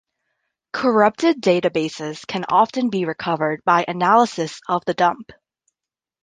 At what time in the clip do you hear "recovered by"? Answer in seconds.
3.05-3.85